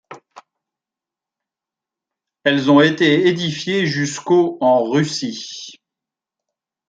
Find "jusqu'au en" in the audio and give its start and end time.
3.85-4.89